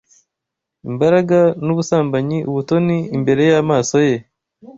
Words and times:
imbaraga 0.89 1.39
nubusambanyi. 1.63 2.37
ubutoni 2.49 2.97
imbere 3.17 3.41
y'amaso 3.51 3.95
ye 4.07 4.15